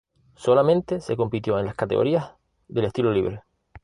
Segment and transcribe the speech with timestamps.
[0.35, 2.31] Solamente se compitió en las categorías
[2.67, 3.43] del estilo libre.